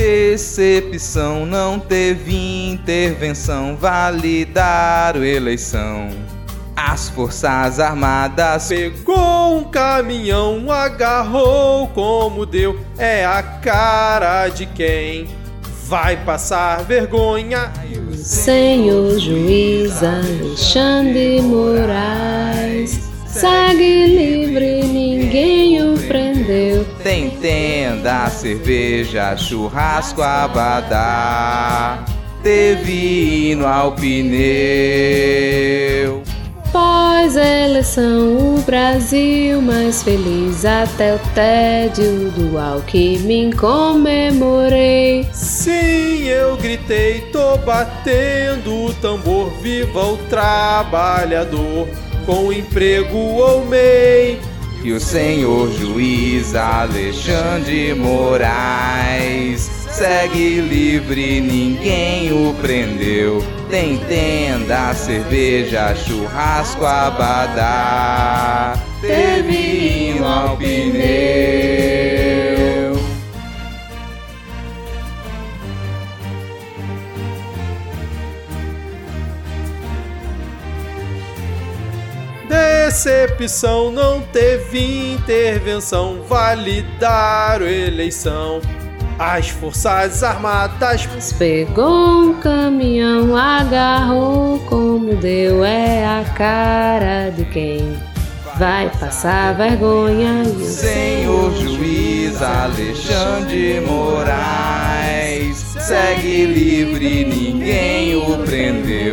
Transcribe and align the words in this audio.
Decepção 0.00 1.44
não 1.44 1.78
teve 1.78 2.34
intervenção, 2.70 3.76
validaram 3.76 5.22
eleição. 5.22 6.08
As 6.74 7.10
Forças 7.10 7.78
Armadas 7.78 8.68
pegou 8.68 9.58
um 9.58 9.64
caminhão, 9.64 10.72
agarrou 10.72 11.86
como 11.88 12.46
deu, 12.46 12.80
é 12.96 13.26
a 13.26 13.42
cara 13.42 14.48
de 14.48 14.64
quem 14.64 15.28
vai 15.86 16.16
passar 16.24 16.82
vergonha. 16.82 17.70
Senhor 18.16 19.18
juiz 19.18 20.02
Alexandre 20.02 21.42
Moraes, 21.42 23.00
segue 23.26 24.06
livre, 24.06 24.80
prendeu. 26.50 26.84
Tem 27.02 27.30
tenda, 27.30 28.28
cerveja, 28.28 29.36
churrasco, 29.36 30.20
abadá. 30.22 32.04
Teve 32.42 33.50
hino 33.50 33.66
ao 33.66 33.92
pneu. 33.92 34.40
Pós-eleição, 36.72 38.56
o 38.56 38.62
Brasil 38.64 39.60
mais 39.60 40.02
feliz 40.04 40.64
até 40.64 41.14
o 41.14 41.18
tédio 41.34 42.30
do 42.30 42.56
Alckmin 42.56 43.50
comemorei. 43.50 45.26
Sim, 45.32 46.28
eu 46.28 46.56
gritei, 46.56 47.22
tô 47.32 47.56
batendo 47.58 48.86
o 48.86 48.94
tambor, 48.94 49.50
viva 49.60 50.06
o 50.06 50.16
trabalhador, 50.28 51.88
com 52.24 52.52
emprego 52.52 53.16
ou 53.16 53.66
MEI. 53.66 54.38
E 54.82 54.92
o 54.92 55.00
senhor 55.00 55.70
juiz 55.72 56.54
Alexandre 56.54 57.92
Moraes 57.94 59.70
segue 59.90 60.60
livre, 60.60 61.38
ninguém 61.40 62.32
o 62.32 62.54
prendeu. 62.54 63.44
Tem 63.68 63.98
tenda, 63.98 64.94
cerveja, 64.94 65.94
churrasco, 65.94 66.86
abadá. 66.86 68.72
Teve 69.02 69.52
hino. 69.52 70.24
Decepção 82.90 83.92
não 83.92 84.20
teve 84.20 85.12
intervenção, 85.12 86.24
validaram 86.28 87.64
eleição. 87.64 88.60
As 89.16 89.48
Forças 89.48 90.24
Armadas 90.24 91.06
pegou 91.38 92.24
um 92.24 92.34
caminhão, 92.40 93.36
agarrou 93.36 94.58
como 94.68 95.14
deu, 95.14 95.64
é 95.64 96.04
a 96.04 96.24
cara 96.34 97.30
de 97.30 97.44
quem 97.44 97.96
vai 98.58 98.90
passar 98.98 99.54
vergonha. 99.54 100.42
E 100.42 100.48
o 100.48 100.66
Senhor 100.66 101.54
juiz 101.54 102.42
Alexandre 102.42 103.80
Moraes 103.86 105.58
segue 105.78 106.44
livre, 106.44 107.24
ninguém 107.24 108.16
o 108.16 108.38
prendeu. 108.38 109.09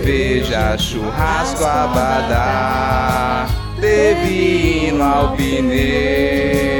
Cerveja, 0.00 0.78
churrasco, 0.78 1.62
abadá. 1.62 3.46
Teve 3.78 4.88
hino 4.88 5.04
ao 5.04 5.36
pneu. 5.36 6.79